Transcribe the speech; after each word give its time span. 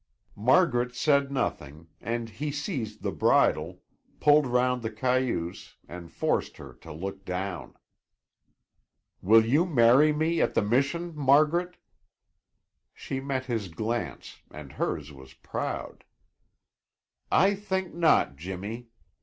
Margaret 0.41 0.95
said 0.95 1.31
nothing 1.31 1.87
and 2.01 2.27
he 2.27 2.51
seized 2.51 3.03
the 3.03 3.11
bridle, 3.11 3.83
pulled 4.19 4.47
'round 4.47 4.81
the 4.81 4.89
cayuse, 4.89 5.75
and 5.87 6.11
forced 6.11 6.57
her 6.57 6.73
to 6.81 6.91
look 6.91 7.23
down. 7.23 7.75
"Will 9.21 9.45
you 9.45 9.63
marry 9.63 10.11
me 10.11 10.41
at 10.41 10.55
the 10.55 10.63
Mission, 10.63 11.15
Margaret?" 11.15 11.77
She 12.95 13.19
met 13.19 13.45
his 13.45 13.67
glance 13.67 14.41
and 14.49 14.71
hers 14.71 15.13
was 15.13 15.35
proud. 15.35 16.03
"I 17.31 17.53
think 17.53 17.93
not, 17.93 18.35
Jimmy. 18.37 18.87